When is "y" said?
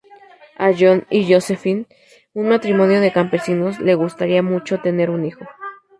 1.11-1.31